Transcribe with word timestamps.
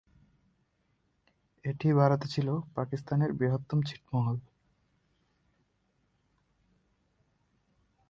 এটি 1.65 1.87
ছিল 1.87 1.97
ভারতে 1.99 2.25
অবস্থিত 2.25 2.47
পাকিস্তানের 2.75 3.31
বৃহত্তম 3.33 3.79
ছিটমহল। 3.81 4.37